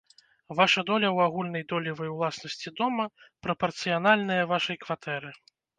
Ваша 0.59 0.81
доля 0.89 1.07
ў 1.15 1.27
агульнай 1.29 1.63
долевай 1.73 2.09
уласнасці 2.15 2.75
дома 2.83 3.05
прапарцыянальная 3.45 4.43
вашай 4.55 4.75
кватэры. 4.87 5.29